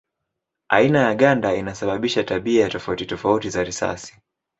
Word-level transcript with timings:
Aina 0.69 0.99
ya 1.01 1.15
ganda 1.15 1.55
inasababisha 1.55 2.23
tabia 2.23 2.69
tofauti 2.69 3.05
tofauti 3.05 3.49
za 3.49 3.63
risasi. 3.63 4.19